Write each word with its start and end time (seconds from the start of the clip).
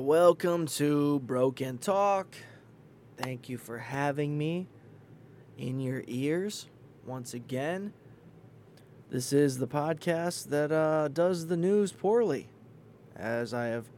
Welcome 0.00 0.66
to 0.66 1.20
Broken 1.20 1.76
Talk. 1.76 2.34
Thank 3.18 3.50
you 3.50 3.58
for 3.58 3.76
having 3.76 4.38
me 4.38 4.66
in 5.58 5.78
your 5.78 6.04
ears 6.06 6.68
once 7.04 7.34
again. 7.34 7.92
This 9.10 9.30
is 9.34 9.58
the 9.58 9.68
podcast 9.68 10.48
that 10.48 10.72
uh, 10.72 11.08
does 11.08 11.48
the 11.48 11.56
news 11.56 11.92
poorly, 11.92 12.48
as 13.14 13.52
I 13.52 13.66
have 13.66 13.90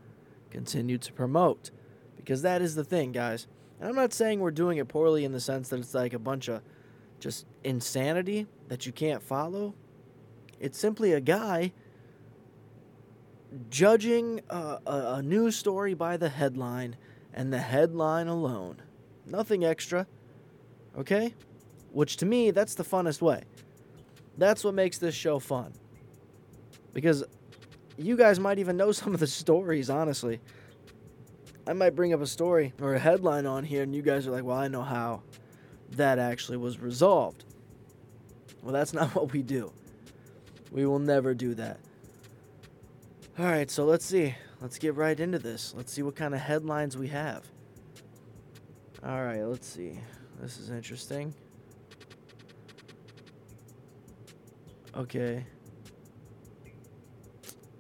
continued 0.51 1.03
to 1.03 1.13
promote. 1.13 1.71
Because 2.17 2.43
that 2.43 2.63
is 2.63 2.75
the 2.75 2.85
thing, 2.85 3.13
guys. 3.13 3.47
And 3.79 3.89
I'm 3.89 3.95
not 3.95 4.13
saying 4.13 4.41
we're 4.41 4.51
doing 4.51 4.79
it 4.79 4.89
poorly 4.89 5.25
in 5.25 5.31
the 5.31 5.41
sense 5.41 5.69
that 5.69 5.79
it's 5.79 5.95
like 5.95 6.15
a 6.15 6.19
bunch 6.19 6.49
of 6.49 6.63
just 7.21 7.47
insanity 7.63 8.49
that 8.67 8.87
you 8.87 8.93
can't 8.93 9.23
follow. 9.23 9.73
It's 10.59 10.79
simply 10.79 11.13
a 11.13 11.21
guy 11.21 11.73
judging 13.71 14.41
a, 14.51 14.79
a, 14.87 15.15
a 15.17 15.23
news 15.23 15.57
story 15.57 15.95
by 15.95 16.17
the 16.17 16.29
headline 16.29 16.97
and 17.35 17.53
the 17.53 17.59
headline 17.59 18.29
alone. 18.29 18.77
Nothing 19.27 19.65
extra. 19.65 20.07
Okay? 20.99 21.35
Which 21.91 22.17
to 22.19 22.27
me, 22.27 22.51
that's 22.51 22.75
the 22.75 22.85
funnest 22.85 23.21
way. 23.21 23.45
That's 24.39 24.65
what 24.65 24.75
makes 24.75 24.99
this 24.99 25.15
show 25.15 25.39
fun. 25.39 25.73
Because 26.93 27.25
you 27.97 28.17
guys 28.17 28.41
might 28.41 28.59
even 28.59 28.77
know 28.77 28.93
some 28.93 29.15
of 29.15 29.21
the 29.21 29.27
stories, 29.27 29.91
honestly. 29.91 30.41
I 31.67 31.73
might 31.75 31.95
bring 31.95 32.13
up 32.13 32.21
a 32.21 32.27
story 32.27 32.73
or 32.81 32.95
a 32.95 32.99
headline 32.99 33.47
on 33.47 33.65
here, 33.65 33.83
and 33.83 33.95
you 33.95 34.03
guys 34.03 34.27
are 34.27 34.33
like, 34.33 34.45
well, 34.45 34.57
I 34.57 34.69
know 34.69 34.83
how 34.83 35.23
that 35.93 36.19
actually 36.19 36.59
was 36.59 36.81
resolved. 36.81 37.45
Well, 38.63 38.73
that's 38.73 38.93
not 38.95 39.15
what 39.15 39.33
we 39.33 39.43
do. 39.43 39.73
We 40.71 40.87
will 40.87 40.99
never 40.99 41.35
do 41.35 41.55
that. 41.55 41.79
All 43.39 43.47
right, 43.47 43.71
so 43.71 43.87
let's 43.87 44.05
see. 44.05 44.35
Let's 44.61 44.79
get 44.79 44.95
right 44.95 45.19
into 45.19 45.39
this. 45.39 45.73
Let's 45.75 45.91
see 45.91 46.03
what 46.03 46.15
kind 46.15 46.35
of 46.35 46.41
headlines 46.41 46.99
we 46.99 47.09
have. 47.09 47.43
All 49.03 49.25
right, 49.25 49.43
let's 49.43 49.67
see. 49.67 49.99
This 50.39 50.59
is 50.59 50.69
interesting. 50.69 51.35
Okay. 54.95 55.47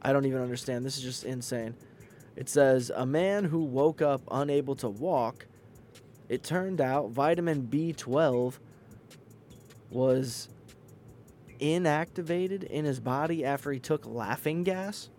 I 0.00 0.12
don't 0.14 0.24
even 0.24 0.40
understand. 0.40 0.86
This 0.86 0.96
is 0.96 1.02
just 1.02 1.24
insane. 1.24 1.74
It 2.34 2.48
says 2.48 2.90
a 2.94 3.04
man 3.04 3.44
who 3.44 3.62
woke 3.62 4.00
up 4.00 4.22
unable 4.30 4.74
to 4.76 4.88
walk. 4.88 5.46
It 6.30 6.42
turned 6.42 6.80
out 6.80 7.10
vitamin 7.10 7.68
B12 7.70 8.58
was 9.90 10.48
inactivated 11.60 12.64
in 12.64 12.86
his 12.86 13.00
body 13.00 13.44
after 13.44 13.70
he 13.70 13.78
took 13.78 14.06
laughing 14.06 14.62
gas. 14.62 15.10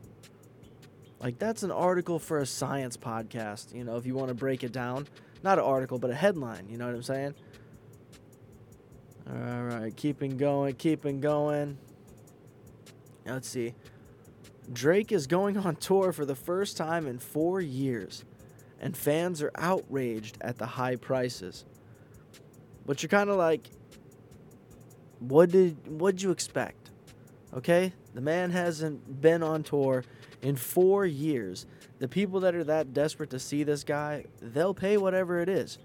Like 1.23 1.39
that's 1.39 1.63
an 1.63 1.71
article 1.71 2.19
for 2.19 2.39
a 2.39 2.45
science 2.45 2.97
podcast, 2.97 3.73
you 3.73 3.85
know, 3.85 3.95
if 3.95 4.05
you 4.05 4.13
want 4.13 4.27
to 4.27 4.33
break 4.33 4.61
it 4.61 4.73
down. 4.73 5.07
Not 5.41 5.57
an 5.57 5.63
article, 5.63 5.97
but 5.97 6.11
a 6.11 6.15
headline, 6.15 6.67
you 6.69 6.77
know 6.77 6.85
what 6.85 6.95
I'm 6.95 7.03
saying? 7.03 7.33
All 9.29 9.63
right, 9.63 9.95
keeping 9.95 10.35
going, 10.35 10.75
keeping 10.75 11.21
going. 11.21 11.77
Let's 13.25 13.47
see. 13.47 13.73
Drake 14.71 15.13
is 15.13 15.27
going 15.27 15.57
on 15.57 15.77
tour 15.77 16.11
for 16.11 16.25
the 16.25 16.35
first 16.35 16.75
time 16.75 17.07
in 17.07 17.19
4 17.19 17.61
years, 17.61 18.25
and 18.81 18.95
fans 18.95 19.41
are 19.41 19.51
outraged 19.55 20.37
at 20.41 20.57
the 20.57 20.65
high 20.65 20.97
prices. 20.97 21.63
But 22.85 23.01
you're 23.01 23.09
kind 23.09 23.29
of 23.29 23.37
like 23.37 23.69
what 25.19 25.51
did 25.51 25.87
what'd 25.87 26.21
you 26.21 26.31
expect? 26.31 26.91
Okay? 27.53 27.93
The 28.13 28.21
man 28.21 28.51
hasn't 28.51 29.21
been 29.21 29.41
on 29.41 29.63
tour 29.63 30.03
in 30.43 30.57
four 30.57 31.05
years, 31.05 31.65
the 31.99 32.07
people 32.07 32.41
that 32.41 32.53
are 32.53 32.65
that 32.65 32.93
desperate 32.93 33.29
to 33.31 33.39
see 33.39 33.63
this 33.63 33.83
guy, 33.83 34.25
they'll 34.41 34.73
pay 34.73 34.97
whatever 34.97 35.39
it 35.39 35.49
is. 35.49 35.79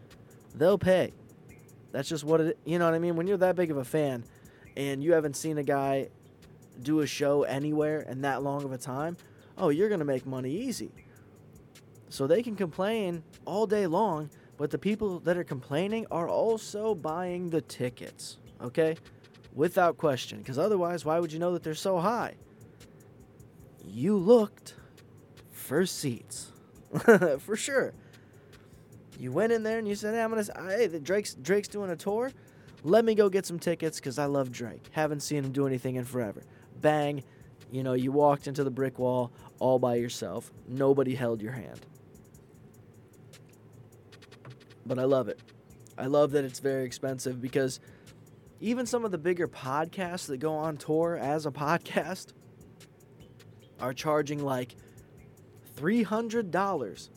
They'll 0.54 0.78
pay. 0.78 1.14
That's 1.92 2.08
just 2.08 2.24
what 2.24 2.40
it. 2.40 2.58
You 2.64 2.78
know 2.78 2.84
what 2.84 2.94
I 2.94 2.98
mean? 2.98 3.16
When 3.16 3.26
you're 3.26 3.38
that 3.38 3.56
big 3.56 3.70
of 3.70 3.76
a 3.76 3.84
fan, 3.84 4.24
and 4.76 5.02
you 5.02 5.12
haven't 5.12 5.36
seen 5.36 5.58
a 5.58 5.62
guy 5.62 6.08
do 6.82 7.00
a 7.00 7.06
show 7.06 7.44
anywhere 7.44 8.00
in 8.00 8.20
that 8.22 8.42
long 8.42 8.64
of 8.64 8.72
a 8.72 8.78
time, 8.78 9.16
oh, 9.56 9.68
you're 9.70 9.88
gonna 9.88 10.04
make 10.04 10.26
money 10.26 10.50
easy. 10.50 10.90
So 12.10 12.26
they 12.26 12.42
can 12.42 12.56
complain 12.56 13.22
all 13.44 13.66
day 13.66 13.86
long, 13.86 14.28
but 14.56 14.70
the 14.70 14.78
people 14.78 15.20
that 15.20 15.36
are 15.36 15.44
complaining 15.44 16.06
are 16.10 16.28
also 16.28 16.94
buying 16.94 17.50
the 17.50 17.60
tickets. 17.60 18.38
Okay, 18.60 18.96
without 19.54 19.96
question. 19.96 20.38
Because 20.38 20.58
otherwise, 20.58 21.04
why 21.04 21.20
would 21.20 21.32
you 21.32 21.38
know 21.38 21.52
that 21.52 21.62
they're 21.62 21.74
so 21.74 21.98
high? 21.98 22.34
You 23.90 24.16
looked 24.16 24.74
for 25.50 25.86
seats. 25.86 26.52
for 27.38 27.56
sure. 27.56 27.92
You 29.18 29.32
went 29.32 29.52
in 29.52 29.62
there 29.62 29.78
and 29.78 29.88
you 29.88 29.94
said, 29.94 30.14
"Hey, 30.14 30.22
I'm 30.22 30.30
gonna. 30.30 30.44
Say, 30.44 30.52
Hey, 30.56 30.86
the 30.86 31.00
Drake's 31.00 31.34
Drake's 31.34 31.68
doing 31.68 31.90
a 31.90 31.96
tour. 31.96 32.30
Let 32.84 33.04
me 33.04 33.14
go 33.14 33.28
get 33.28 33.44
some 33.44 33.58
tickets 33.58 33.98
because 33.98 34.18
I 34.18 34.26
love 34.26 34.52
Drake. 34.52 34.84
Haven't 34.92 35.20
seen 35.20 35.44
him 35.44 35.52
do 35.52 35.66
anything 35.66 35.96
in 35.96 36.04
forever." 36.04 36.42
Bang, 36.80 37.24
you 37.72 37.82
know, 37.82 37.94
you 37.94 38.12
walked 38.12 38.46
into 38.46 38.62
the 38.62 38.70
brick 38.70 38.98
wall 38.98 39.32
all 39.58 39.78
by 39.78 39.96
yourself. 39.96 40.52
Nobody 40.68 41.14
held 41.14 41.42
your 41.42 41.52
hand. 41.52 41.80
But 44.86 44.98
I 44.98 45.04
love 45.04 45.28
it. 45.28 45.40
I 45.98 46.06
love 46.06 46.30
that 46.30 46.44
it's 46.44 46.60
very 46.60 46.84
expensive 46.84 47.42
because 47.42 47.80
even 48.60 48.86
some 48.86 49.04
of 49.04 49.10
the 49.10 49.18
bigger 49.18 49.48
podcasts 49.48 50.26
that 50.28 50.38
go 50.38 50.54
on 50.54 50.76
tour 50.76 51.18
as 51.20 51.44
a 51.44 51.50
podcast 51.50 52.32
are 53.80 53.94
charging 53.94 54.44
like 54.44 54.74
$300 55.76 57.08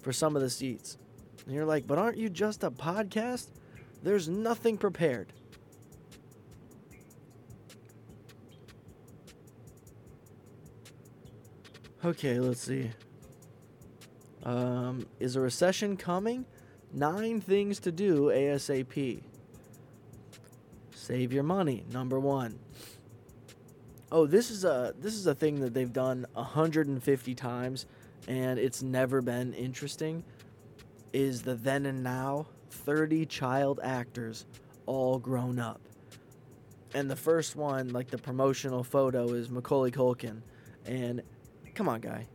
for 0.00 0.12
some 0.12 0.36
of 0.36 0.42
the 0.42 0.50
seats. 0.50 0.98
And 1.46 1.54
you're 1.54 1.64
like, 1.64 1.86
but 1.86 1.98
aren't 1.98 2.16
you 2.18 2.28
just 2.28 2.64
a 2.64 2.70
podcast? 2.70 3.48
There's 4.02 4.28
nothing 4.28 4.76
prepared. 4.76 5.32
Okay, 12.04 12.38
let's 12.38 12.60
see. 12.60 12.90
Um, 14.42 15.06
is 15.20 15.36
a 15.36 15.40
recession 15.40 15.96
coming? 15.96 16.44
Nine 16.92 17.40
things 17.40 17.80
to 17.80 17.90
do 17.90 18.24
ASAP. 18.24 19.22
Save 20.94 21.32
your 21.32 21.42
money, 21.42 21.84
number 21.90 22.20
one. 22.20 22.58
Oh, 24.16 24.26
this 24.26 24.52
is 24.52 24.64
a 24.64 24.94
this 25.00 25.14
is 25.14 25.26
a 25.26 25.34
thing 25.34 25.58
that 25.58 25.74
they've 25.74 25.92
done 25.92 26.24
150 26.34 27.34
times 27.34 27.86
and 28.28 28.60
it's 28.60 28.80
never 28.80 29.20
been 29.20 29.52
interesting 29.54 30.22
is 31.12 31.42
the 31.42 31.56
then 31.56 31.84
and 31.84 32.04
now 32.04 32.46
30 32.70 33.26
child 33.26 33.80
actors 33.82 34.46
all 34.86 35.18
grown 35.18 35.58
up. 35.58 35.80
And 36.94 37.10
the 37.10 37.16
first 37.16 37.56
one, 37.56 37.88
like 37.88 38.08
the 38.08 38.18
promotional 38.18 38.84
photo 38.84 39.32
is 39.32 39.50
Macaulay 39.50 39.90
Culkin 39.90 40.42
and 40.86 41.20
come 41.74 41.88
on, 41.88 42.00
guy. 42.00 42.28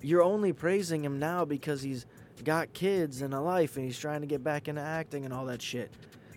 You're 0.00 0.22
only 0.22 0.52
praising 0.52 1.04
him 1.04 1.18
now 1.18 1.44
because 1.44 1.82
he's 1.82 2.06
got 2.44 2.72
kids 2.72 3.20
and 3.20 3.34
a 3.34 3.40
life 3.40 3.74
and 3.74 3.84
he's 3.84 3.98
trying 3.98 4.20
to 4.20 4.28
get 4.28 4.44
back 4.44 4.68
into 4.68 4.80
acting 4.80 5.24
and 5.24 5.34
all 5.34 5.46
that 5.46 5.60
shit. 5.60 5.90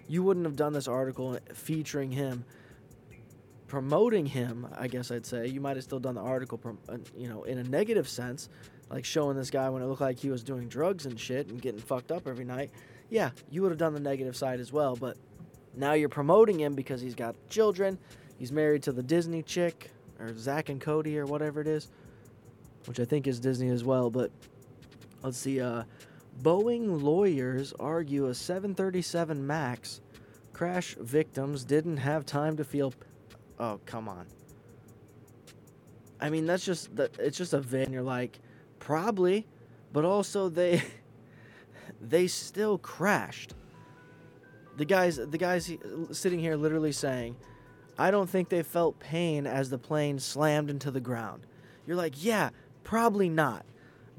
You 0.08 0.24
wouldn't 0.24 0.48
have 0.48 0.56
done 0.56 0.74
this 0.74 0.88
article 0.88 1.38
featuring 1.54 2.12
him 2.12 2.44
promoting 3.68 4.26
him, 4.26 4.68
I 4.78 4.88
guess 4.88 5.12
I'd 5.12 5.26
say. 5.26 5.48
You 5.48 5.62
might 5.62 5.76
have 5.76 5.84
still 5.84 6.00
done 6.00 6.16
the 6.16 6.22
article, 6.22 6.60
uh, 6.90 6.98
you 7.16 7.28
know, 7.28 7.44
in 7.44 7.58
a 7.58 7.64
negative 7.64 8.08
sense, 8.08 8.50
like 8.90 9.06
showing 9.06 9.36
this 9.36 9.50
guy 9.50 9.70
when 9.70 9.82
it 9.82 9.86
looked 9.86 10.02
like 10.02 10.20
he 10.20 10.30
was 10.30 10.44
doing 10.44 10.68
drugs 10.68 11.06
and 11.06 11.20
shit 11.20 11.50
and 11.50 11.62
getting 11.62 11.80
fucked 11.80 12.12
up 12.12 12.28
every 12.28 12.46
night. 12.46 12.72
Yeah, 13.10 13.32
you 13.50 13.62
would 13.62 13.72
have 13.72 13.78
done 13.78 13.94
the 13.94 14.00
negative 14.00 14.36
side 14.36 14.60
as 14.60 14.72
well, 14.72 14.96
but 14.96 15.18
now 15.76 15.94
you're 15.94 16.10
promoting 16.10 16.60
him 16.60 16.74
because 16.74 17.02
he's 17.02 17.16
got 17.16 17.36
children. 17.50 17.98
He's 18.38 18.52
married 18.52 18.84
to 18.84 18.92
the 18.92 19.04
Disney 19.04 19.44
chick, 19.44 19.92
or 20.20 20.36
Zack 20.38 20.70
and 20.70 20.80
Cody, 20.80 21.18
or 21.18 21.26
whatever 21.26 21.62
it 21.62 21.68
is, 21.68 21.90
which 22.86 23.00
I 23.00 23.06
think 23.06 23.28
is 23.28 23.40
Disney 23.40 23.70
as 23.70 23.84
well. 23.84 24.10
But 24.10 24.32
let's 25.24 25.38
see. 25.38 25.62
Uh, 25.62 25.84
Boeing 26.42 27.02
lawyers 27.02 27.74
argue 27.80 28.28
a 28.28 28.34
737 28.34 29.46
MAX 29.46 30.02
crash 30.54 30.96
victims 30.96 31.64
didn't 31.64 31.98
have 31.98 32.26
time 32.26 32.58
to 32.58 32.64
feel 32.64 32.94
Oh, 33.60 33.80
come 33.86 34.08
on. 34.08 34.26
I 36.20 36.30
mean, 36.30 36.46
that's 36.46 36.66
just 36.66 36.96
the 36.96 37.10
it's 37.20 37.38
just 37.38 37.54
a 37.54 37.60
van. 37.60 37.92
You're 37.92 38.02
like, 38.02 38.40
probably, 38.80 39.46
but 39.94 40.06
also 40.06 40.50
they 40.50 40.84
they 42.02 42.28
still 42.28 42.78
crashed. 42.78 43.54
The 44.78 44.86
guys, 44.86 45.18
the 45.18 45.38
guys 45.38 45.72
sitting 46.12 46.40
here 46.40 46.56
literally 46.56 46.92
saying, 46.92 47.36
I 47.98 48.12
don't 48.12 48.30
think 48.30 48.50
they 48.50 48.62
felt 48.62 49.00
pain 49.00 49.48
as 49.48 49.72
the 49.72 49.80
plane 49.80 50.20
slammed 50.20 50.70
into 50.70 50.92
the 50.92 51.00
ground. 51.00 51.48
You're 51.88 51.98
like, 51.98 52.24
yeah, 52.24 52.52
probably 52.84 53.28
not. 53.28 53.66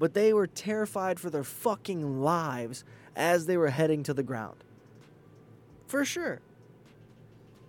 But 0.00 0.14
they 0.14 0.32
were 0.32 0.48
terrified 0.48 1.20
for 1.20 1.30
their 1.30 1.44
fucking 1.44 2.20
lives 2.20 2.84
as 3.14 3.46
they 3.46 3.56
were 3.56 3.70
heading 3.70 4.02
to 4.04 4.14
the 4.14 4.22
ground. 4.24 4.64
For 5.86 6.04
sure. 6.04 6.40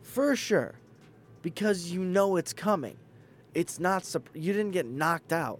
For 0.02 0.36
sure 0.36 0.79
because 1.42 1.92
you 1.92 2.04
know 2.04 2.36
it's 2.36 2.54
coming. 2.54 2.98
it's 3.54 3.80
not 3.80 4.06
you 4.34 4.54
didn't 4.54 4.72
get 4.72 4.86
knocked 4.86 5.34
out 5.34 5.60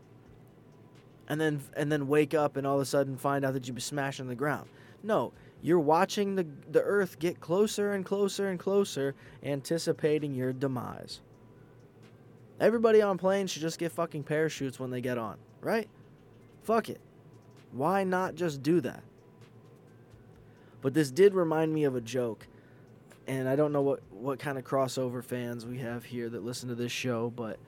and 1.30 1.40
then 1.40 1.62
and 1.76 1.92
then 1.92 2.08
wake 2.08 2.34
up 2.34 2.58
and 2.58 2.66
all 2.66 2.76
of 2.76 2.82
a 2.82 2.86
sudden 2.86 3.16
find 3.16 3.46
out 3.46 3.54
that 3.54 3.68
you've 3.68 3.76
been 3.76 3.82
smashing 3.82 4.28
the 4.28 4.36
ground. 4.36 4.68
No, 5.04 5.32
you're 5.62 5.80
watching 5.80 6.36
the 6.36 6.46
the 6.72 6.82
earth 6.82 7.20
get 7.20 7.40
closer 7.40 7.94
and 7.94 8.04
closer 8.04 8.50
and 8.50 8.60
closer, 8.60 9.16
anticipating 9.44 10.34
your 10.36 10.52
demise. 10.52 11.22
Everybody 12.60 13.02
on 13.02 13.18
planes 13.18 13.52
should 13.52 13.62
just 13.62 13.80
get 13.80 13.92
fucking 13.92 14.24
parachutes 14.24 14.80
when 14.80 14.90
they 14.90 15.00
get 15.00 15.18
on, 15.18 15.38
right? 15.62 15.88
Fuck 16.64 16.90
it. 16.90 17.00
Why 17.72 18.04
not 18.04 18.36
just 18.36 18.62
do 18.62 18.82
that? 18.82 19.04
But 20.82 20.94
this 20.94 21.12
did 21.12 21.34
remind 21.34 21.74
me 21.74 21.84
of 21.84 21.96
a 21.96 22.02
joke. 22.02 22.48
And 23.30 23.48
I 23.48 23.56
don't 23.56 23.72
know 23.72 23.84
what, 23.84 24.00
what 24.10 24.40
kind 24.40 24.58
of 24.58 24.64
crossover 24.64 25.24
fans 25.24 25.64
we 25.64 25.78
have 25.78 26.04
here 26.04 26.30
that 26.30 26.44
listen 26.44 26.68
to 26.70 26.76
this 26.76 26.92
show, 26.92 27.30
but 27.30 27.60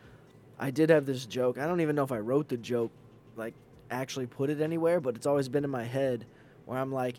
I 0.57 0.71
did 0.71 0.89
have 0.89 1.05
this 1.05 1.27
joke. 1.27 1.59
I 1.59 1.67
don't 1.67 1.81
even 1.81 1.95
know 1.95 2.03
if 2.03 2.11
I 2.11 2.17
wrote 2.17 2.49
the 2.49 2.57
joke, 2.57 2.91
like 3.35 3.53
actually 3.91 4.25
put 4.25 4.49
it 4.49 4.59
anywhere, 4.59 4.99
but 4.99 5.15
it's 5.15 5.27
always 5.27 5.49
been 5.49 5.63
in 5.63 5.69
my 5.69 5.83
head 5.83 6.25
where 6.65 6.79
I'm 6.79 6.91
like, 6.91 7.17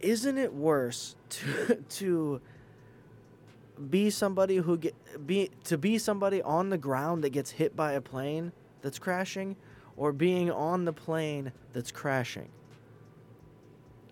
isn't 0.00 0.38
it 0.38 0.54
worse 0.54 1.16
to 1.28 1.84
to 1.90 2.40
be 3.90 4.08
somebody 4.08 4.56
who 4.56 4.78
get 4.78 4.94
be 5.26 5.50
to 5.64 5.76
be 5.76 5.98
somebody 5.98 6.40
on 6.40 6.70
the 6.70 6.78
ground 6.78 7.24
that 7.24 7.30
gets 7.30 7.50
hit 7.50 7.76
by 7.76 7.92
a 7.92 8.00
plane 8.00 8.52
that's 8.80 8.98
crashing 8.98 9.54
or 9.98 10.14
being 10.14 10.50
on 10.50 10.86
the 10.86 10.94
plane 10.94 11.52
that's 11.74 11.90
crashing? 11.90 12.48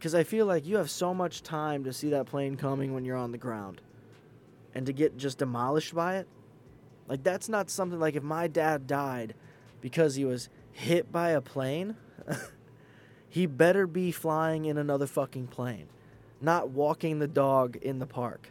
Cuz 0.01 0.15
I 0.15 0.23
feel 0.23 0.47
like 0.47 0.67
you 0.67 0.77
have 0.77 0.91
so 0.91 1.13
much 1.13 1.43
time 1.43 1.85
to 1.85 1.93
see 1.93 2.11
that 2.11 2.27
plane 2.27 2.57
coming 2.57 2.95
when 2.95 3.05
you're 3.05 3.17
on 3.17 3.33
the 3.33 3.39
ground 3.39 3.81
and 4.75 4.87
to 4.87 4.93
get 4.93 5.17
just 5.17 5.39
demolished 5.39 5.95
by 5.95 6.17
it. 6.17 6.29
Like 7.09 7.23
that's 7.23 7.49
not 7.49 7.71
something 7.71 7.99
like 7.99 8.15
if 8.15 8.23
my 8.23 8.47
dad 8.47 8.87
died 8.87 9.35
because 9.81 10.15
he 10.15 10.25
was 10.25 10.49
hit 10.73 11.11
by 11.11 11.31
a 11.31 11.41
plane, 11.41 11.97
he 13.29 13.47
better 13.47 13.87
be 13.87 14.13
flying 14.13 14.67
in 14.67 14.79
another 14.79 15.07
fucking 15.07 15.49
plane, 15.49 15.89
not 16.41 16.71
walking 16.71 17.19
the 17.19 17.29
dog 17.29 17.77
in 17.77 17.99
the 17.99 18.07
park. 18.07 18.51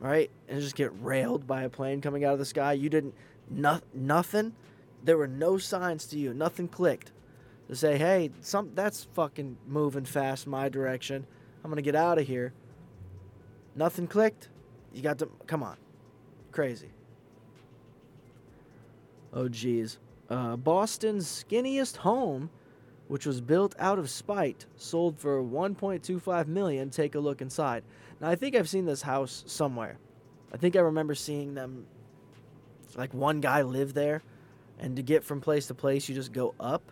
Right? 0.00 0.30
And 0.48 0.60
just 0.60 0.76
get 0.76 0.92
railed 1.00 1.46
by 1.46 1.62
a 1.62 1.68
plane 1.68 2.00
coming 2.00 2.24
out 2.24 2.32
of 2.32 2.38
the 2.38 2.44
sky. 2.44 2.72
You 2.72 2.88
didn't 2.88 3.14
no, 3.50 3.80
nothing. 3.94 4.54
There 5.02 5.16
were 5.16 5.28
no 5.28 5.58
signs 5.58 6.06
to 6.06 6.18
you. 6.18 6.34
Nothing 6.34 6.68
clicked 6.68 7.12
to 7.68 7.76
say, 7.76 7.98
"Hey, 7.98 8.30
some 8.40 8.72
that's 8.74 9.04
fucking 9.14 9.56
moving 9.66 10.04
fast 10.04 10.46
my 10.46 10.68
direction. 10.68 11.26
I'm 11.62 11.74
to 11.74 11.82
get 11.82 11.94
out 11.94 12.18
of 12.18 12.26
here." 12.26 12.52
Nothing 13.76 14.06
clicked. 14.08 14.48
You 14.92 15.02
got 15.02 15.18
to 15.18 15.28
come 15.46 15.62
on. 15.62 15.76
Crazy. 16.50 16.88
Oh 19.32 19.48
geez. 19.48 19.98
Uh, 20.28 20.56
Boston's 20.56 21.26
skinniest 21.26 21.96
home, 21.96 22.50
which 23.08 23.24
was 23.24 23.40
built 23.40 23.74
out 23.78 23.98
of 23.98 24.10
spite, 24.10 24.66
sold 24.76 25.18
for 25.18 25.42
1.25 25.42 26.48
million. 26.48 26.90
Take 26.90 27.14
a 27.14 27.20
look 27.20 27.40
inside. 27.40 27.82
Now 28.20 28.28
I 28.28 28.34
think 28.34 28.56
I've 28.56 28.68
seen 28.68 28.84
this 28.84 29.02
house 29.02 29.44
somewhere. 29.46 29.98
I 30.52 30.56
think 30.56 30.76
I 30.76 30.80
remember 30.80 31.14
seeing 31.14 31.54
them. 31.54 31.86
Like 32.96 33.12
one 33.14 33.40
guy 33.40 33.62
lived 33.62 33.94
there, 33.94 34.22
and 34.78 34.96
to 34.96 35.02
get 35.02 35.22
from 35.22 35.40
place 35.40 35.66
to 35.66 35.74
place, 35.74 36.08
you 36.08 36.14
just 36.14 36.32
go 36.32 36.54
up 36.58 36.82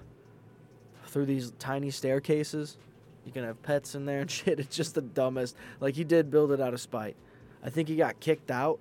through 1.16 1.24
these 1.24 1.50
tiny 1.58 1.90
staircases. 1.90 2.76
You 3.24 3.32
can 3.32 3.42
have 3.42 3.62
pets 3.62 3.94
in 3.94 4.04
there 4.04 4.20
and 4.20 4.30
shit. 4.30 4.60
It's 4.60 4.76
just 4.76 4.94
the 4.94 5.00
dumbest. 5.00 5.56
Like 5.80 5.94
he 5.94 6.04
did 6.04 6.30
build 6.30 6.52
it 6.52 6.60
out 6.60 6.74
of 6.74 6.80
spite. 6.82 7.16
I 7.64 7.70
think 7.70 7.88
he 7.88 7.96
got 7.96 8.20
kicked 8.20 8.50
out 8.50 8.78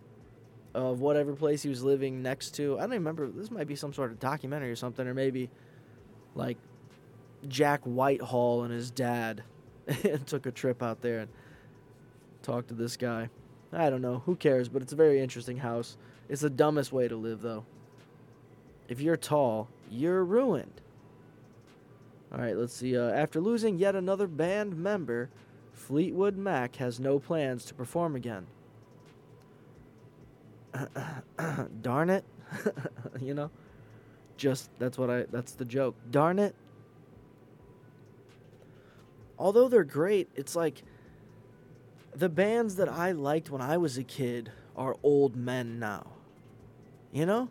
of 0.73 0.99
whatever 0.99 1.31
place 1.31 1.63
he 1.63 1.69
was 1.69 1.81
living 1.81 2.21
next 2.21 2.51
to. 2.55 2.77
I 2.77 2.81
don't 2.81 2.89
remember. 2.89 3.29
This 3.29 3.49
might 3.49 3.67
be 3.67 3.77
some 3.77 3.93
sort 3.93 4.11
of 4.11 4.19
documentary 4.19 4.69
or 4.69 4.75
something, 4.75 5.07
or 5.07 5.13
maybe 5.13 5.49
like 6.35 6.57
Jack 7.47 7.79
Whitehall 7.85 8.63
and 8.63 8.73
his 8.73 8.91
dad 8.91 9.41
and 9.87 10.27
took 10.27 10.45
a 10.45 10.51
trip 10.51 10.83
out 10.83 10.99
there 10.99 11.19
and 11.19 11.29
talked 12.43 12.67
to 12.67 12.73
this 12.73 12.97
guy. 12.97 13.29
I 13.71 13.89
don't 13.89 14.01
know. 14.01 14.23
Who 14.25 14.35
cares? 14.35 14.67
But 14.67 14.81
it's 14.81 14.91
a 14.91 14.97
very 14.97 15.21
interesting 15.21 15.55
house. 15.55 15.95
It's 16.27 16.41
the 16.41 16.49
dumbest 16.49 16.91
way 16.91 17.07
to 17.07 17.15
live, 17.15 17.41
though. 17.41 17.63
If 18.89 18.99
you're 18.99 19.15
tall, 19.15 19.69
you're 19.89 20.25
ruined. 20.25 20.81
All 22.31 22.39
right, 22.39 22.57
let's 22.57 22.75
see. 22.75 22.97
Uh, 22.97 23.09
after 23.11 23.39
losing 23.39 23.77
yet 23.77 23.95
another 23.95 24.27
band 24.27 24.75
member, 24.77 25.29
Fleetwood 25.73 26.37
Mac 26.37 26.77
has 26.77 26.99
no 26.99 27.19
plans 27.19 27.65
to 27.65 27.73
perform 27.73 28.15
again. 28.15 28.47
Darn 31.81 32.09
it. 32.09 32.25
you 33.21 33.33
know? 33.33 33.51
Just 34.37 34.69
that's 34.79 34.97
what 34.97 35.09
I 35.09 35.23
that's 35.31 35.53
the 35.53 35.65
joke. 35.65 35.95
Darn 36.11 36.39
it. 36.39 36.55
Although 39.37 39.67
they're 39.69 39.83
great, 39.83 40.29
it's 40.35 40.55
like 40.55 40.83
the 42.13 42.29
bands 42.29 42.75
that 42.75 42.89
I 42.89 43.11
liked 43.11 43.49
when 43.49 43.61
I 43.61 43.77
was 43.77 43.97
a 43.97 44.03
kid 44.03 44.51
are 44.75 44.95
old 45.03 45.35
men 45.35 45.79
now. 45.79 46.07
You 47.11 47.25
know? 47.25 47.49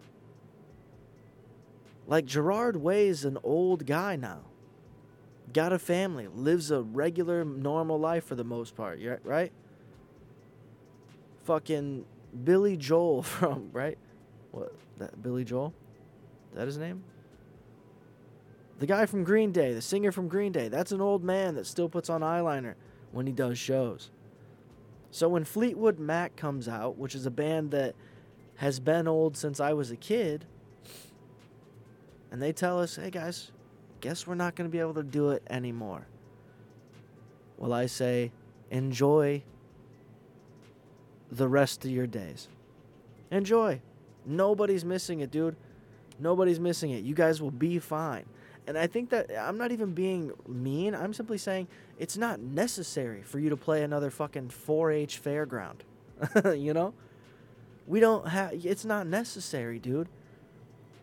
Like 2.06 2.26
Gerard 2.26 2.76
Way's 2.76 3.24
an 3.24 3.38
old 3.42 3.86
guy 3.86 4.16
now. 4.16 4.40
Got 5.54 5.72
a 5.72 5.78
family, 5.78 6.26
lives 6.26 6.72
a 6.72 6.82
regular, 6.82 7.44
normal 7.44 7.98
life 7.98 8.24
for 8.24 8.34
the 8.34 8.42
most 8.42 8.74
part, 8.74 8.98
right? 9.22 9.52
Fucking 11.44 12.04
Billy 12.42 12.76
Joel 12.76 13.22
from 13.22 13.70
right? 13.72 13.96
What 14.50 14.74
that 14.98 15.22
Billy 15.22 15.44
Joel? 15.44 15.72
Is 16.50 16.58
that 16.58 16.66
his 16.66 16.76
name? 16.76 17.04
The 18.80 18.86
guy 18.86 19.06
from 19.06 19.22
Green 19.22 19.52
Day, 19.52 19.72
the 19.72 19.80
singer 19.80 20.10
from 20.10 20.26
Green 20.26 20.50
Day. 20.50 20.66
That's 20.66 20.90
an 20.90 21.00
old 21.00 21.22
man 21.22 21.54
that 21.54 21.66
still 21.66 21.88
puts 21.88 22.10
on 22.10 22.22
eyeliner 22.22 22.74
when 23.12 23.26
he 23.26 23.32
does 23.32 23.56
shows. 23.56 24.10
So 25.12 25.28
when 25.28 25.44
Fleetwood 25.44 26.00
Mac 26.00 26.34
comes 26.34 26.66
out, 26.66 26.98
which 26.98 27.14
is 27.14 27.26
a 27.26 27.30
band 27.30 27.70
that 27.70 27.94
has 28.56 28.80
been 28.80 29.06
old 29.06 29.36
since 29.36 29.60
I 29.60 29.72
was 29.72 29.92
a 29.92 29.96
kid, 29.96 30.46
and 32.32 32.42
they 32.42 32.52
tell 32.52 32.80
us, 32.80 32.96
"Hey 32.96 33.10
guys, 33.10 33.52
guess 34.04 34.26
we're 34.26 34.34
not 34.34 34.54
going 34.54 34.68
to 34.68 34.72
be 34.72 34.80
able 34.80 34.94
to 34.94 35.02
do 35.02 35.30
it 35.30 35.42
anymore." 35.48 36.06
Well, 37.56 37.72
I 37.72 37.86
say, 37.86 38.32
enjoy 38.70 39.42
the 41.30 41.48
rest 41.48 41.84
of 41.84 41.90
your 41.90 42.06
days. 42.06 42.48
Enjoy. 43.30 43.80
Nobody's 44.26 44.84
missing 44.84 45.20
it, 45.20 45.30
dude. 45.30 45.56
Nobody's 46.18 46.60
missing 46.60 46.90
it. 46.90 47.02
You 47.04 47.14
guys 47.14 47.40
will 47.40 47.50
be 47.50 47.78
fine. 47.78 48.24
And 48.66 48.78
I 48.78 48.86
think 48.86 49.10
that 49.10 49.30
I'm 49.38 49.58
not 49.58 49.72
even 49.72 49.92
being 49.92 50.32
mean. 50.46 50.94
I'm 50.94 51.12
simply 51.12 51.38
saying 51.38 51.68
it's 51.98 52.16
not 52.16 52.40
necessary 52.40 53.22
for 53.22 53.38
you 53.38 53.50
to 53.50 53.56
play 53.56 53.82
another 53.82 54.10
fucking 54.10 54.48
4-H 54.48 55.22
fairground. 55.22 55.80
you 56.58 56.72
know? 56.72 56.94
We 57.86 58.00
don't 58.00 58.28
have 58.28 58.52
it's 58.64 58.84
not 58.84 59.06
necessary, 59.06 59.78
dude. 59.78 60.08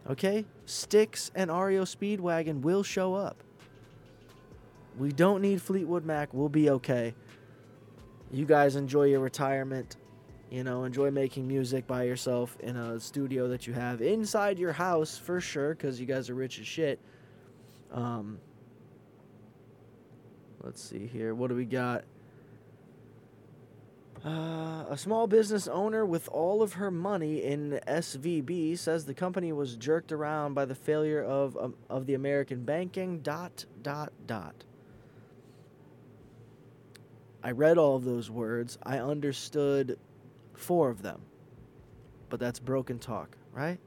Okay? 0.10 0.46
Styx 0.66 1.32
and 1.36 1.50
REO 1.50 1.84
Speedwagon 1.84 2.62
will 2.62 2.84
show 2.84 3.14
up. 3.14 3.44
We 4.98 5.12
don't 5.12 5.42
need 5.42 5.62
Fleetwood 5.62 6.06
Mac. 6.06 6.34
We'll 6.34 6.50
be 6.50 6.70
okay. 6.70 7.14
You 8.32 8.46
guys 8.46 8.76
enjoy 8.76 9.06
your 9.06 9.20
retirement. 9.20 9.98
You 10.50 10.66
know, 10.66 10.84
enjoy 10.84 11.12
making 11.12 11.48
music 11.48 11.88
by 11.88 12.04
yourself 12.04 12.58
in 12.60 12.76
a 12.76 13.00
studio 13.00 13.48
that 13.48 13.68
you 13.68 13.74
have 13.74 14.02
inside 14.02 14.60
your 14.60 14.74
house 14.74 15.18
for 15.18 15.40
sure, 15.40 15.74
because 15.74 16.00
you 16.00 16.06
guys 16.06 16.30
are 16.30 16.36
rich 16.36 16.60
as 16.60 16.68
shit. 16.68 17.00
Um, 17.92 18.38
let's 20.62 20.84
see 20.84 21.08
here. 21.08 21.34
What 21.34 21.50
do 21.50 21.56
we 21.56 21.64
got? 21.64 22.04
Uh, 24.24 24.86
a 24.90 24.98
small 24.98 25.26
business 25.26 25.68
owner 25.68 26.06
with 26.06 26.30
all 26.30 26.62
of 26.62 26.74
her 26.74 26.92
money 26.92 27.44
in 27.44 27.80
SVB 27.88 28.78
says 28.78 29.06
the 29.06 29.14
company 29.14 29.52
was 29.52 29.76
jerked 29.76 30.12
around 30.12 30.54
by 30.54 30.66
the 30.66 30.76
failure 30.76 31.24
of 31.24 31.58
um, 31.58 31.76
of 31.90 32.06
the 32.06 32.14
American 32.14 32.64
banking. 32.64 33.20
Dot 33.22 33.66
dot 33.82 34.14
dot. 34.28 34.64
I 37.44 37.52
read 37.52 37.80
all 37.80 37.96
of 37.96 38.06
those 38.06 38.30
words. 38.30 38.78
I 38.84 39.00
understood 39.00 39.98
Four 40.62 40.92
of 40.92 41.02
them. 41.02 41.22
But 42.30 42.40
that's 42.40 42.60
broken 42.60 43.00
talk, 43.00 43.36
right? 43.52 43.80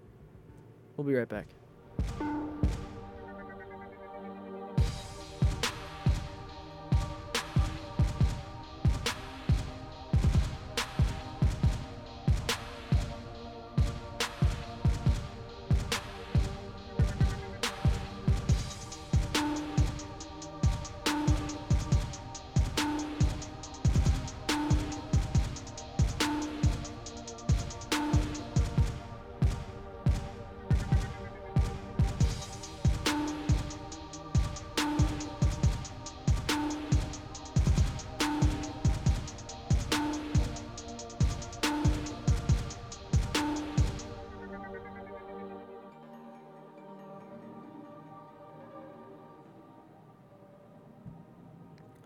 We'll 0.97 1.07
be 1.07 1.15
right 1.15 1.29
back. 1.29 1.47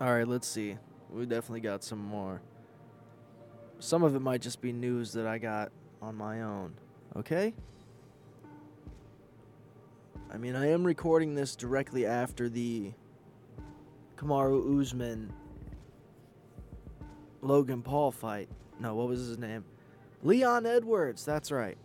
All 0.09 0.15
right, 0.15 0.27
let's 0.27 0.47
see. 0.47 0.75
We 1.11 1.27
definitely 1.27 1.59
got 1.59 1.83
some 1.83 1.99
more. 1.99 2.41
Some 3.77 4.01
of 4.01 4.15
it 4.15 4.21
might 4.21 4.41
just 4.41 4.59
be 4.59 4.73
news 4.73 5.13
that 5.13 5.27
I 5.27 5.37
got 5.37 5.71
on 6.01 6.15
my 6.15 6.41
own. 6.41 6.73
Okay? 7.15 7.53
I 10.33 10.37
mean, 10.37 10.55
I 10.55 10.71
am 10.71 10.83
recording 10.83 11.35
this 11.35 11.55
directly 11.55 12.07
after 12.07 12.49
the 12.49 12.91
Kamaru 14.17 14.81
Usman 14.81 15.31
Logan 17.41 17.83
Paul 17.83 18.11
fight. 18.11 18.49
No, 18.79 18.95
what 18.95 19.09
was 19.09 19.19
his 19.19 19.37
name? 19.37 19.63
Leon 20.23 20.65
Edwards. 20.65 21.23
That's 21.23 21.51
right. 21.51 21.77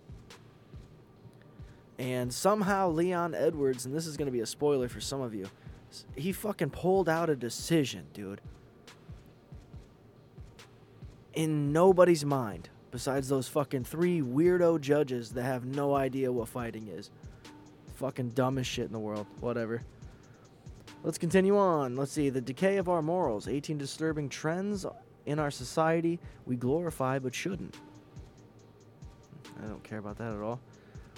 And 1.99 2.33
somehow 2.33 2.89
Leon 2.89 3.35
Edwards, 3.35 3.85
and 3.85 3.95
this 3.95 4.07
is 4.07 4.17
going 4.17 4.29
to 4.29 4.33
be 4.33 4.41
a 4.41 4.47
spoiler 4.47 4.89
for 4.89 5.03
some 5.03 5.21
of 5.21 5.35
you, 5.35 5.47
he 6.17 6.33
fucking 6.33 6.71
pulled 6.71 7.09
out 7.09 7.31
a 7.31 7.37
decision, 7.37 8.07
dude. 8.13 8.41
In 11.35 11.73
nobody's 11.73 12.25
mind, 12.25 12.69
besides 12.91 13.29
those 13.29 13.49
fucking 13.49 13.85
three 13.85 14.21
weirdo 14.21 14.81
judges 14.81 15.31
that 15.31 15.43
have 15.43 15.65
no 15.65 15.95
idea 15.95 16.31
what 16.31 16.49
fighting 16.49 16.89
is. 16.89 17.11
Fucking 17.97 18.31
dumbest 18.31 18.71
shit 18.71 18.87
in 18.87 18.93
the 18.93 18.99
world. 18.99 19.27
Whatever. 19.41 19.83
Let's 21.03 21.19
continue 21.19 21.59
on. 21.59 21.97
Let's 21.97 22.13
see. 22.13 22.31
The 22.31 22.41
decay 22.41 22.77
of 22.77 22.89
our 22.89 23.03
morals. 23.03 23.49
18 23.49 23.79
disturbing 23.79 24.29
trends 24.29 24.87
in 25.27 25.39
our 25.39 25.51
society 25.51 26.19
we 26.47 26.57
glorify 26.57 27.19
but 27.19 27.35
shouldn't. 27.35 27.77
I 29.63 29.67
don't 29.67 29.83
care 29.83 29.99
about 29.99 30.19
that 30.19 30.33
at 30.33 30.41
all. 30.41 30.61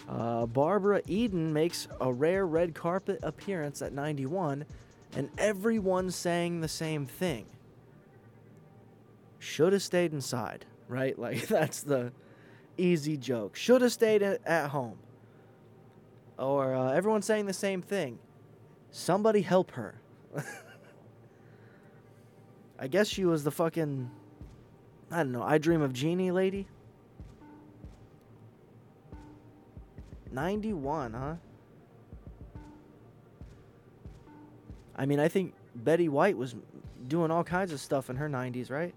Uh, 0.08 0.46
Barbara 0.46 1.02
Eden 1.06 1.52
makes 1.52 1.88
a 2.00 2.12
rare 2.12 2.46
red 2.46 2.74
carpet 2.74 3.18
appearance 3.22 3.82
at 3.82 3.92
91, 3.92 4.64
and 5.16 5.30
everyone 5.36 6.10
saying 6.10 6.60
the 6.60 6.68
same 6.68 7.06
thing. 7.06 7.46
Should 9.38 9.72
have 9.72 9.82
stayed 9.82 10.12
inside, 10.12 10.64
right? 10.88 11.18
Like, 11.26 11.48
that's 11.48 11.82
the 11.82 12.12
easy 12.78 13.16
joke. 13.16 13.56
Should 13.56 13.82
have 13.82 13.92
stayed 13.92 14.22
at 14.22 14.70
home. 14.70 14.98
Or 16.38 16.74
uh, 16.74 16.92
everyone's 16.92 17.26
saying 17.26 17.46
the 17.46 17.52
same 17.52 17.82
thing. 17.82 18.18
Somebody 18.90 19.42
help 19.42 19.72
her. 19.72 20.00
I 22.78 22.88
guess 22.88 23.08
she 23.08 23.24
was 23.24 23.42
the 23.44 23.50
fucking. 23.50 24.10
I 25.10 25.18
don't 25.18 25.32
know. 25.32 25.42
I 25.42 25.58
Dream 25.58 25.80
of 25.82 25.92
Jeannie 25.92 26.30
lady. 26.30 26.66
91, 30.32 31.12
huh? 31.12 31.34
I 34.96 35.06
mean, 35.06 35.20
I 35.20 35.28
think 35.28 35.54
Betty 35.74 36.08
White 36.08 36.36
was 36.36 36.54
doing 37.06 37.30
all 37.30 37.44
kinds 37.44 37.72
of 37.72 37.80
stuff 37.80 38.10
in 38.10 38.16
her 38.16 38.28
90s, 38.28 38.70
right? 38.70 38.94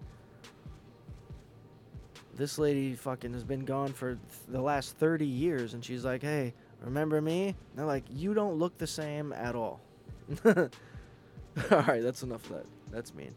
This 2.35 2.57
lady 2.57 2.95
fucking 2.95 3.33
has 3.33 3.43
been 3.43 3.65
gone 3.65 3.91
for 3.91 4.15
th- 4.15 4.19
the 4.47 4.61
last 4.61 4.95
30 4.97 5.25
years, 5.25 5.73
and 5.73 5.83
she's 5.83 6.05
like, 6.05 6.21
hey, 6.21 6.53
remember 6.81 7.21
me? 7.21 7.47
And 7.47 7.55
they're 7.75 7.85
like, 7.85 8.05
you 8.09 8.33
don't 8.33 8.57
look 8.57 8.77
the 8.77 8.87
same 8.87 9.33
at 9.33 9.55
all. 9.55 9.81
all 10.45 10.53
right, 11.69 12.01
that's 12.01 12.23
enough 12.23 12.49
of 12.49 12.57
that. 12.57 12.65
That's 12.91 13.13
mean. 13.13 13.35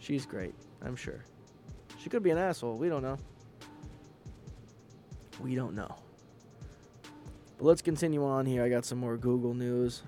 She's 0.00 0.26
great, 0.26 0.54
I'm 0.84 0.96
sure. 0.96 1.24
She 2.02 2.10
could 2.10 2.24
be 2.24 2.30
an 2.30 2.38
asshole. 2.38 2.76
We 2.76 2.88
don't 2.88 3.02
know. 3.02 3.16
We 5.40 5.54
don't 5.54 5.74
know. 5.74 5.94
Let's 7.62 7.80
continue 7.80 8.24
on 8.24 8.44
here. 8.44 8.64
I 8.64 8.68
got 8.68 8.84
some 8.84 8.98
more 8.98 9.16
Google 9.16 9.54
news. 9.54 10.02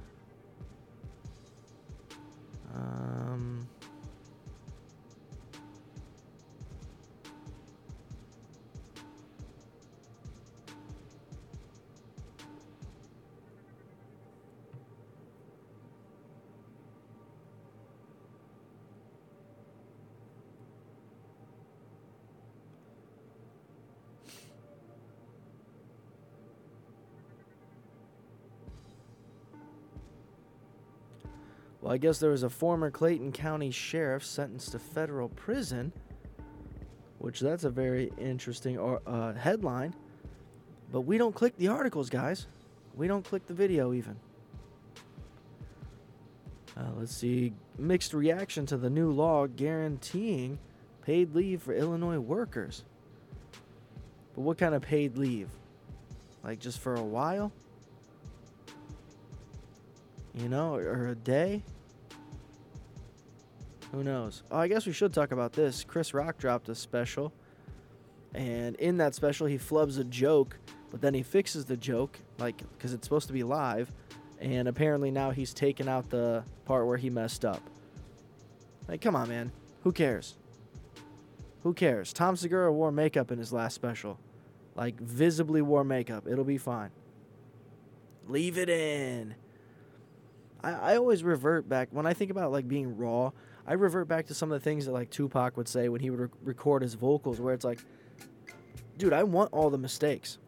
Well, 31.84 31.92
I 31.92 31.98
guess 31.98 32.18
there 32.18 32.30
was 32.30 32.44
a 32.44 32.48
former 32.48 32.90
Clayton 32.90 33.32
County 33.32 33.70
sheriff 33.70 34.24
sentenced 34.24 34.72
to 34.72 34.78
federal 34.78 35.28
prison, 35.28 35.92
which 37.18 37.40
that's 37.40 37.64
a 37.64 37.68
very 37.68 38.10
interesting 38.16 38.78
or, 38.78 39.02
uh, 39.06 39.34
headline. 39.34 39.94
But 40.90 41.02
we 41.02 41.18
don't 41.18 41.34
click 41.34 41.58
the 41.58 41.68
articles, 41.68 42.08
guys. 42.08 42.46
We 42.94 43.06
don't 43.06 43.22
click 43.22 43.46
the 43.46 43.52
video 43.52 43.92
even. 43.92 44.16
Uh, 46.74 46.88
let's 46.96 47.14
see. 47.14 47.52
Mixed 47.76 48.14
reaction 48.14 48.64
to 48.64 48.78
the 48.78 48.88
new 48.88 49.10
law 49.10 49.46
guaranteeing 49.46 50.58
paid 51.02 51.34
leave 51.34 51.60
for 51.60 51.74
Illinois 51.74 52.18
workers. 52.18 52.82
But 54.34 54.40
what 54.40 54.56
kind 54.56 54.74
of 54.74 54.80
paid 54.80 55.18
leave? 55.18 55.50
Like 56.42 56.60
just 56.60 56.78
for 56.78 56.94
a 56.94 57.04
while? 57.04 57.52
You 60.32 60.48
know, 60.48 60.76
or 60.76 61.08
a 61.08 61.14
day? 61.14 61.62
Who 63.94 64.02
knows? 64.02 64.42
Oh, 64.50 64.58
I 64.58 64.66
guess 64.66 64.86
we 64.86 64.92
should 64.92 65.14
talk 65.14 65.30
about 65.30 65.52
this. 65.52 65.84
Chris 65.84 66.12
Rock 66.12 66.36
dropped 66.36 66.68
a 66.68 66.74
special, 66.74 67.32
and 68.34 68.74
in 68.76 68.96
that 68.96 69.14
special, 69.14 69.46
he 69.46 69.56
flubs 69.56 70.00
a 70.00 70.04
joke, 70.04 70.58
but 70.90 71.00
then 71.00 71.14
he 71.14 71.22
fixes 71.22 71.64
the 71.64 71.76
joke, 71.76 72.18
like, 72.38 72.58
because 72.72 72.92
it's 72.92 73.06
supposed 73.06 73.28
to 73.28 73.32
be 73.32 73.44
live, 73.44 73.92
and 74.40 74.66
apparently 74.66 75.12
now 75.12 75.30
he's 75.30 75.54
taken 75.54 75.88
out 75.88 76.10
the 76.10 76.42
part 76.64 76.88
where 76.88 76.96
he 76.96 77.08
messed 77.08 77.44
up. 77.44 77.62
Like, 78.88 79.00
come 79.00 79.14
on, 79.14 79.28
man. 79.28 79.52
Who 79.84 79.92
cares? 79.92 80.34
Who 81.62 81.72
cares? 81.72 82.12
Tom 82.12 82.36
Segura 82.36 82.72
wore 82.72 82.90
makeup 82.90 83.30
in 83.30 83.38
his 83.38 83.52
last 83.52 83.74
special. 83.74 84.18
Like, 84.74 84.98
visibly 85.00 85.62
wore 85.62 85.84
makeup. 85.84 86.26
It'll 86.28 86.42
be 86.42 86.58
fine. 86.58 86.90
Leave 88.26 88.58
it 88.58 88.68
in. 88.68 89.36
I, 90.64 90.72
I 90.72 90.96
always 90.96 91.22
revert 91.22 91.68
back 91.68 91.90
when 91.92 92.06
I 92.06 92.12
think 92.12 92.32
about 92.32 92.50
like 92.50 92.66
being 92.66 92.96
raw. 92.96 93.30
I 93.66 93.74
revert 93.74 94.08
back 94.08 94.26
to 94.26 94.34
some 94.34 94.52
of 94.52 94.60
the 94.60 94.64
things 94.64 94.86
that 94.86 94.92
like 94.92 95.10
Tupac 95.10 95.56
would 95.56 95.68
say 95.68 95.88
when 95.88 96.00
he 96.00 96.10
would 96.10 96.20
re- 96.20 96.28
record 96.42 96.82
his 96.82 96.94
vocals, 96.94 97.40
where 97.40 97.54
it's 97.54 97.64
like, 97.64 97.80
dude, 98.98 99.12
I 99.12 99.22
want 99.22 99.52
all 99.52 99.70
the 99.70 99.78
mistakes. 99.78 100.38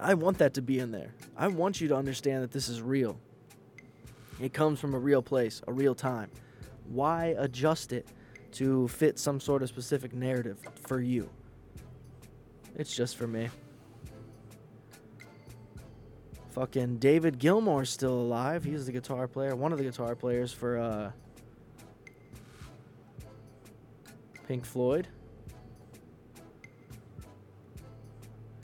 I 0.00 0.14
want 0.14 0.38
that 0.38 0.54
to 0.54 0.62
be 0.62 0.78
in 0.78 0.90
there. 0.90 1.12
I 1.36 1.48
want 1.48 1.80
you 1.80 1.88
to 1.88 1.96
understand 1.96 2.42
that 2.42 2.52
this 2.52 2.68
is 2.68 2.80
real. 2.80 3.18
It 4.40 4.52
comes 4.52 4.80
from 4.80 4.94
a 4.94 4.98
real 4.98 5.22
place, 5.22 5.60
a 5.66 5.72
real 5.72 5.94
time. 5.94 6.30
Why 6.88 7.34
adjust 7.38 7.92
it 7.92 8.06
to 8.52 8.88
fit 8.88 9.18
some 9.18 9.40
sort 9.40 9.62
of 9.62 9.68
specific 9.68 10.14
narrative 10.14 10.58
for 10.86 11.00
you? 11.00 11.28
It's 12.76 12.94
just 12.94 13.16
for 13.16 13.26
me. 13.26 13.48
Fucking 16.50 16.98
David 16.98 17.38
Gilmour's 17.38 17.90
still 17.90 18.14
alive. 18.14 18.64
He's 18.64 18.86
the 18.86 18.92
guitar 18.92 19.26
player, 19.28 19.54
one 19.54 19.72
of 19.72 19.78
the 19.78 19.84
guitar 19.84 20.14
players 20.14 20.52
for 20.52 20.78
uh, 20.78 21.10
Pink 24.48 24.64
Floyd. 24.64 25.06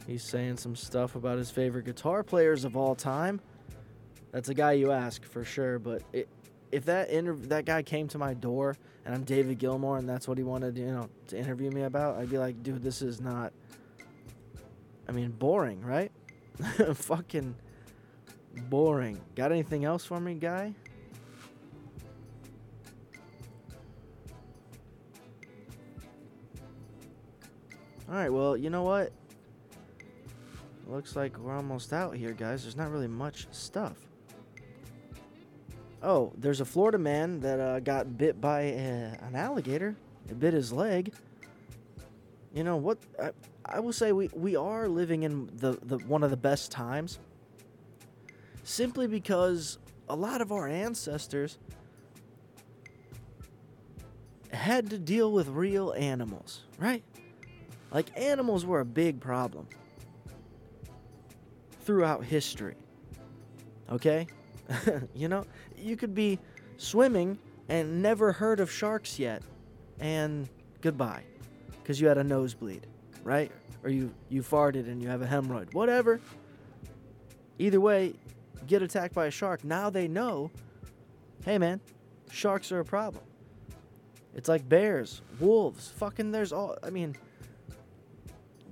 He's 0.06 0.24
saying 0.24 0.56
some 0.56 0.74
stuff 0.74 1.14
about 1.14 1.36
his 1.36 1.50
favorite 1.50 1.84
guitar 1.84 2.22
players 2.22 2.64
of 2.64 2.74
all 2.74 2.94
time. 2.94 3.38
That's 4.32 4.48
a 4.48 4.54
guy 4.54 4.72
you 4.72 4.92
ask 4.92 5.22
for 5.22 5.44
sure, 5.44 5.78
but 5.78 6.02
it, 6.14 6.26
if 6.72 6.86
that 6.86 7.10
inter- 7.10 7.36
that 7.36 7.66
guy 7.66 7.82
came 7.82 8.08
to 8.08 8.18
my 8.18 8.32
door 8.32 8.78
and 9.04 9.14
I'm 9.14 9.24
David 9.24 9.58
Gilmour 9.58 9.98
and 9.98 10.08
that's 10.08 10.26
what 10.26 10.38
he 10.38 10.44
wanted, 10.44 10.78
you 10.78 10.86
know, 10.86 11.10
to 11.28 11.38
interview 11.38 11.70
me 11.70 11.82
about, 11.82 12.16
I'd 12.16 12.30
be 12.30 12.38
like, 12.38 12.62
dude, 12.62 12.82
this 12.82 13.02
is 13.02 13.20
not. 13.20 13.52
I 15.06 15.12
mean, 15.12 15.32
boring, 15.32 15.82
right? 15.82 16.10
Fucking 16.94 17.54
boring. 18.70 19.20
Got 19.34 19.52
anything 19.52 19.84
else 19.84 20.06
for 20.06 20.18
me, 20.18 20.34
guy? 20.34 20.72
Alright, 28.08 28.32
well, 28.32 28.56
you 28.56 28.70
know 28.70 28.82
what? 28.82 29.12
Looks 30.86 31.16
like 31.16 31.38
we're 31.38 31.56
almost 31.56 31.92
out 31.92 32.14
here, 32.14 32.32
guys. 32.32 32.62
There's 32.62 32.76
not 32.76 32.90
really 32.90 33.08
much 33.08 33.46
stuff. 33.50 33.96
Oh, 36.02 36.32
there's 36.36 36.60
a 36.60 36.66
Florida 36.66 36.98
man 36.98 37.40
that 37.40 37.58
uh, 37.58 37.80
got 37.80 38.18
bit 38.18 38.38
by 38.40 38.68
uh, 38.72 39.26
an 39.26 39.34
alligator. 39.34 39.96
It 40.28 40.38
bit 40.38 40.52
his 40.52 40.70
leg. 40.70 41.14
You 42.52 42.62
know 42.62 42.76
what? 42.76 42.98
I, 43.20 43.30
I 43.64 43.80
will 43.80 43.94
say 43.94 44.12
we, 44.12 44.28
we 44.34 44.54
are 44.54 44.86
living 44.86 45.22
in 45.22 45.50
the, 45.56 45.78
the 45.82 45.96
one 45.98 46.22
of 46.22 46.30
the 46.30 46.36
best 46.36 46.70
times. 46.70 47.18
Simply 48.64 49.06
because 49.06 49.78
a 50.10 50.14
lot 50.14 50.42
of 50.42 50.52
our 50.52 50.68
ancestors 50.68 51.58
had 54.52 54.90
to 54.90 54.98
deal 54.98 55.32
with 55.32 55.48
real 55.48 55.94
animals, 55.96 56.64
right? 56.78 57.02
Like 57.94 58.10
animals 58.16 58.66
were 58.66 58.80
a 58.80 58.84
big 58.84 59.20
problem 59.20 59.66
throughout 61.84 62.24
history. 62.24 62.74
Okay? 63.90 64.26
you 65.14 65.28
know, 65.28 65.46
you 65.78 65.96
could 65.96 66.14
be 66.14 66.38
swimming 66.76 67.38
and 67.68 68.02
never 68.02 68.32
heard 68.32 68.60
of 68.60 68.70
sharks 68.70 69.18
yet, 69.18 69.42
and 70.00 70.48
goodbye, 70.82 71.22
because 71.80 71.98
you 72.00 72.08
had 72.08 72.18
a 72.18 72.24
nosebleed, 72.24 72.86
right? 73.22 73.50
Or 73.82 73.90
you, 73.90 74.12
you 74.28 74.42
farted 74.42 74.88
and 74.88 75.00
you 75.00 75.08
have 75.08 75.22
a 75.22 75.26
hemorrhoid, 75.26 75.72
whatever. 75.72 76.20
Either 77.58 77.80
way, 77.80 78.14
get 78.66 78.82
attacked 78.82 79.14
by 79.14 79.26
a 79.26 79.30
shark. 79.30 79.64
Now 79.64 79.88
they 79.88 80.08
know 80.08 80.50
hey 81.44 81.58
man, 81.58 81.80
sharks 82.30 82.72
are 82.72 82.80
a 82.80 82.84
problem. 82.84 83.22
It's 84.34 84.48
like 84.48 84.68
bears, 84.68 85.22
wolves, 85.38 85.92
fucking 85.96 86.32
there's 86.32 86.52
all, 86.52 86.76
I 86.82 86.90
mean, 86.90 87.16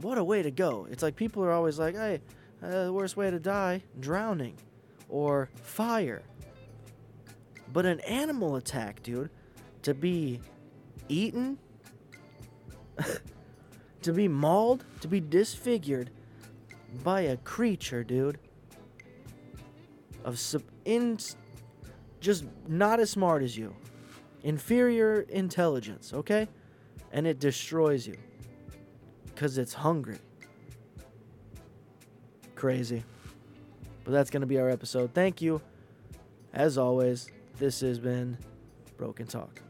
what 0.02 0.18
a 0.18 0.24
way 0.24 0.42
to 0.42 0.50
go. 0.50 0.86
It's 0.90 1.02
like 1.02 1.16
people 1.16 1.42
are 1.44 1.52
always 1.52 1.78
like, 1.78 1.94
hey, 1.94 2.20
uh, 2.62 2.84
the 2.84 2.92
worst 2.92 3.16
way 3.16 3.30
to 3.30 3.38
die, 3.38 3.82
drowning 4.00 4.56
or 5.08 5.48
fire. 5.54 6.22
But 7.72 7.86
an 7.86 8.00
animal 8.00 8.56
attack, 8.56 9.02
dude, 9.02 9.30
to 9.82 9.94
be 9.94 10.40
eaten, 11.08 11.58
to 14.02 14.12
be 14.12 14.28
mauled, 14.28 14.84
to 15.00 15.08
be 15.08 15.20
disfigured 15.20 16.10
by 17.02 17.22
a 17.22 17.36
creature, 17.38 18.04
dude, 18.04 18.38
of 20.24 20.38
sub- 20.38 20.62
in 20.84 21.18
just 22.20 22.44
not 22.68 23.00
as 23.00 23.10
smart 23.10 23.42
as 23.42 23.56
you, 23.56 23.74
inferior 24.42 25.22
intelligence, 25.22 26.12
okay? 26.12 26.48
And 27.12 27.26
it 27.26 27.38
destroys 27.38 28.06
you 28.06 28.16
because 29.42 29.58
it's 29.58 29.74
hungry. 29.74 30.18
Crazy. 32.54 33.02
But 34.04 34.12
that's 34.12 34.30
going 34.30 34.42
to 34.42 34.46
be 34.46 34.60
our 34.60 34.70
episode. 34.70 35.12
Thank 35.14 35.42
you. 35.42 35.60
As 36.54 36.78
always, 36.78 37.28
this 37.58 37.80
has 37.80 37.98
been 37.98 38.38
Broken 38.96 39.26
Talk. 39.26 39.60